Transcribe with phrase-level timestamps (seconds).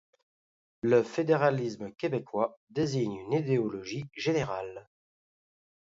[0.81, 4.89] Le fédéralisme québécois désigne une idéologie générale.